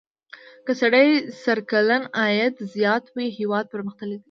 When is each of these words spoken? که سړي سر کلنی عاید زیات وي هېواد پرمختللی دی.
که 0.65 0.71
سړي 0.81 1.07
سر 1.43 1.57
کلنی 1.71 2.07
عاید 2.19 2.55
زیات 2.75 3.05
وي 3.15 3.27
هېواد 3.39 3.65
پرمختللی 3.73 4.15
دی. 4.17 4.19